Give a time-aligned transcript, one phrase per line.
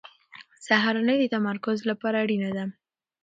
[0.65, 2.65] سهارنۍ د تمرکز لپاره اړینه ده.